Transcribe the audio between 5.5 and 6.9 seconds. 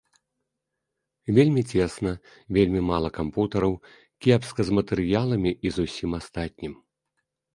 і з усім астатнім.